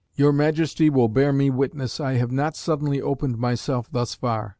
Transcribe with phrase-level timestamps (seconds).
[0.15, 4.49] Your Majesty will bear me witness, I have not suddenly opened myself thus far.